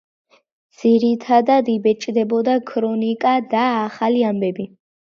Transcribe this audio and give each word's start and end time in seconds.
ძირითადად 0.83 1.69
იბეჭდებოდა 1.75 2.59
ქრონიკა 2.73 3.39
და 3.57 3.71
ახალი 3.87 4.31
ამბები. 4.35 4.73